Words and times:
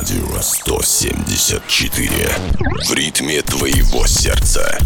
Радио 0.00 0.40
174. 0.40 2.08
В 2.88 2.94
ритме 2.94 3.42
твоего 3.42 4.06
сердца. 4.06 4.78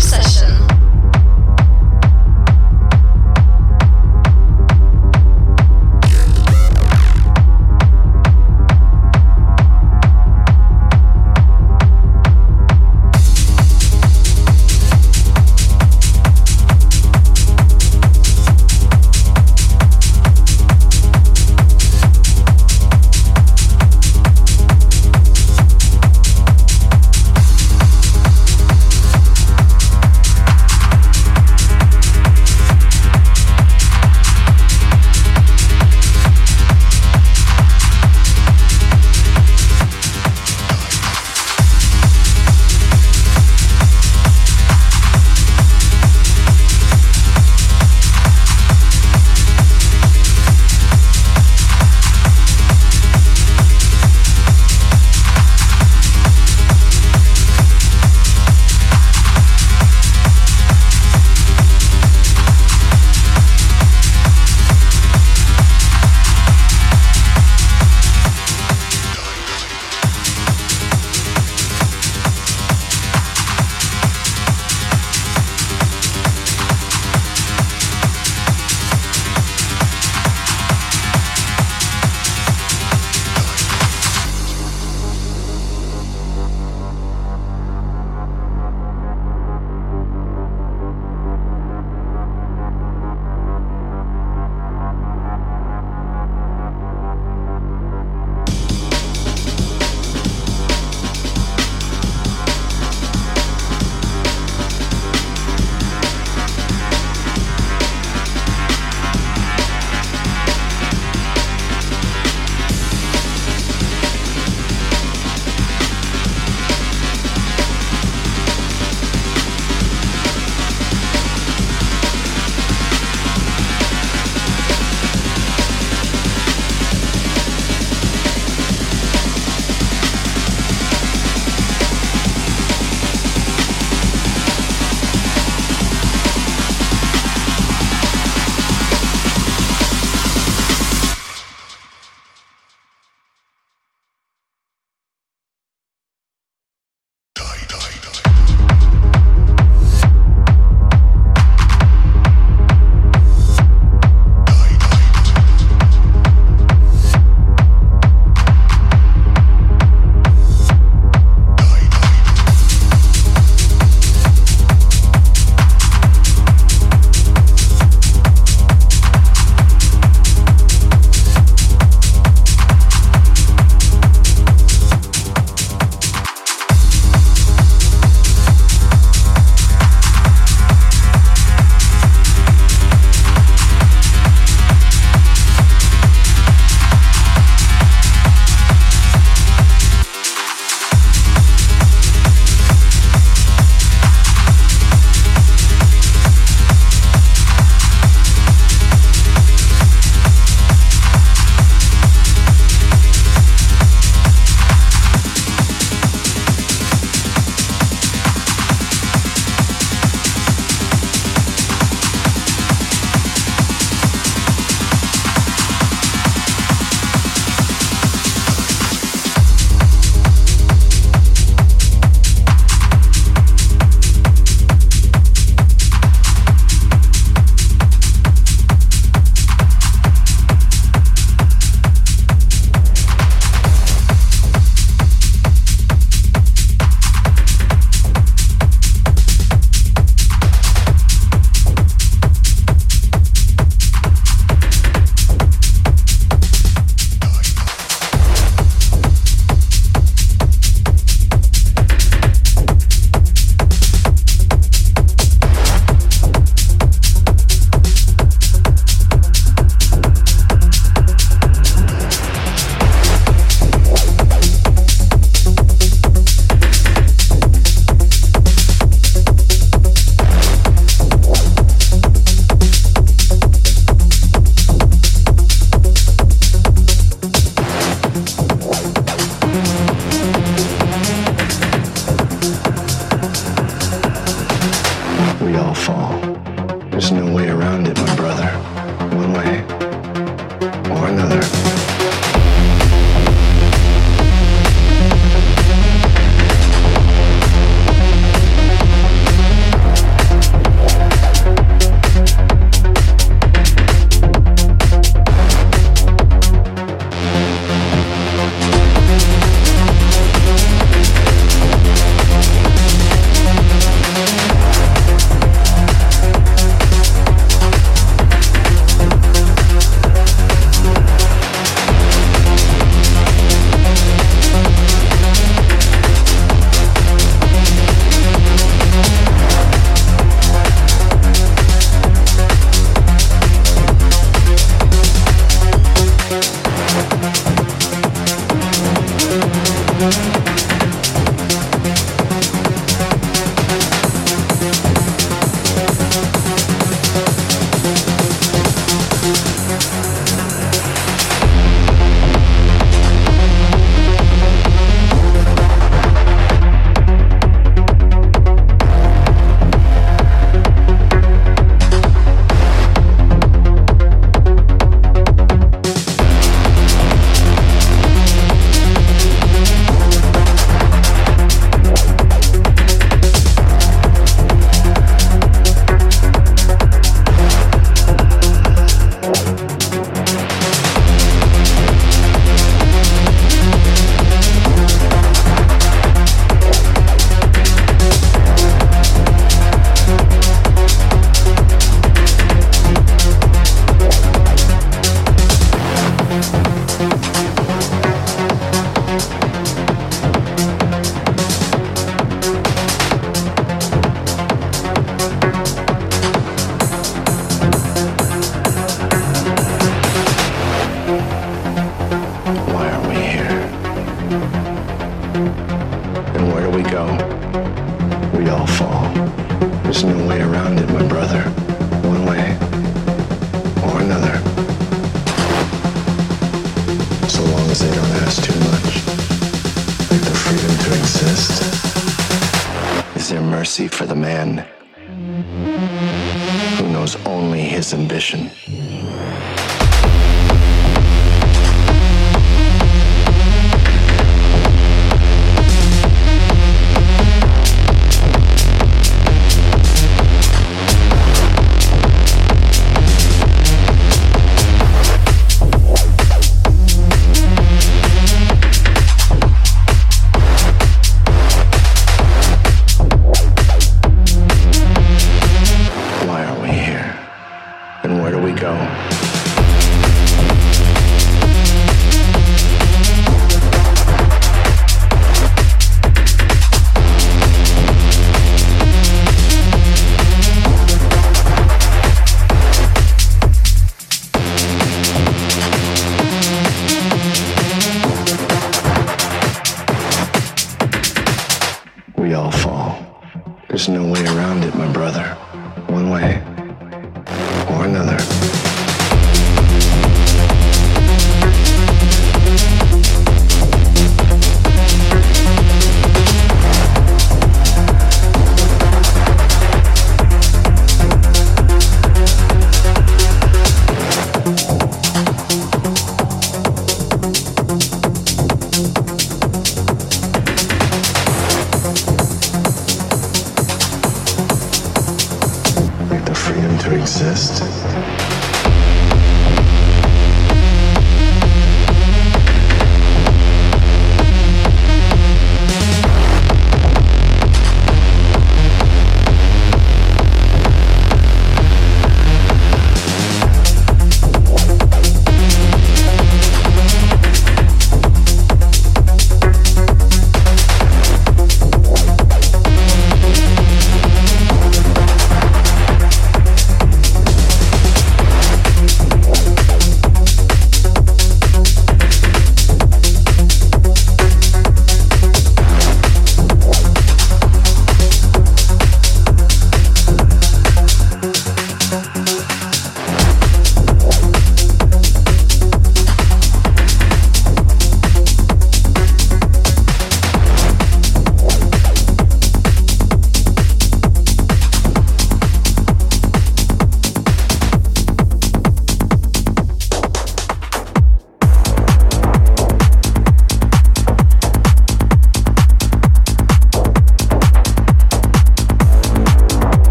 session. 0.00 0.79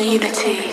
Unity. 0.00 0.63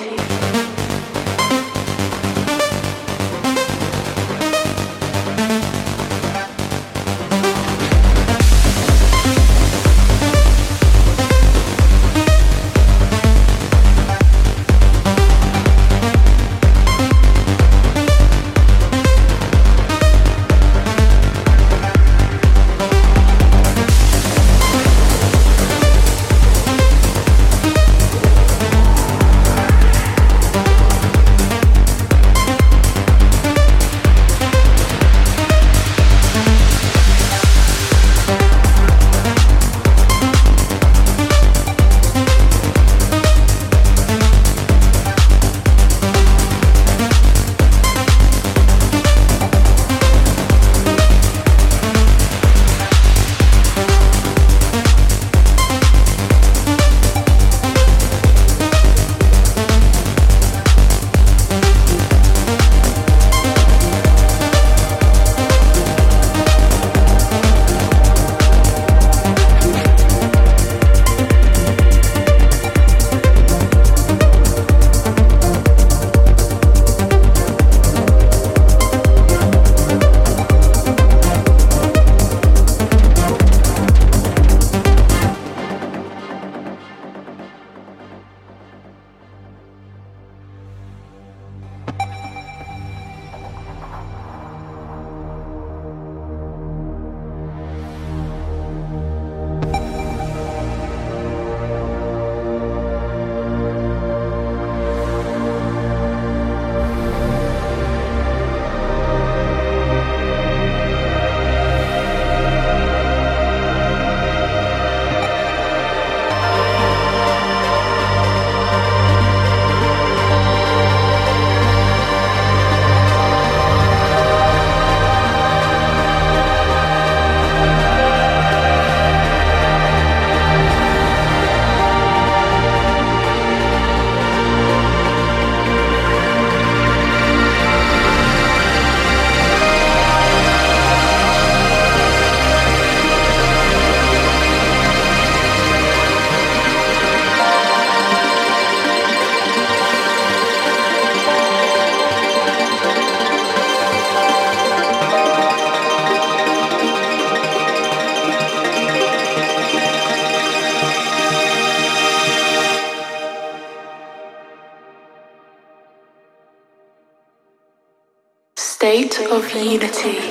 Of 169.32 169.54
unity. 169.56 170.31